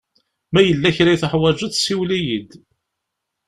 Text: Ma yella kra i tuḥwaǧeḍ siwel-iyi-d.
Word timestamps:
Ma 0.53 0.61
yella 0.61 0.95
kra 0.95 1.11
i 1.13 1.17
tuḥwaǧeḍ 1.21 1.71
siwel-iyi-d. 1.75 2.51